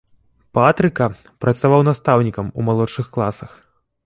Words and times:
Патрыка, 0.57 1.05
працаваў 1.45 1.83
настаўнікам 1.89 2.45
у 2.59 2.67
малодшых 2.71 3.05
класах. 3.19 3.51